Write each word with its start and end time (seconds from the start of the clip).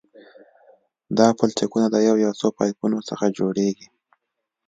دا 1.17 1.27
پلچکونه 1.37 1.87
د 1.91 1.95
یو 2.07 2.15
یا 2.25 2.31
څو 2.39 2.47
پایپونو 2.57 2.99
څخه 3.09 3.25
جوړیږي 3.37 3.87